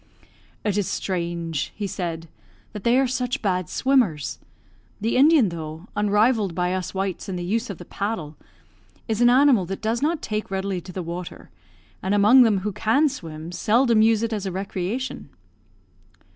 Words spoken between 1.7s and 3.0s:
he said, "that they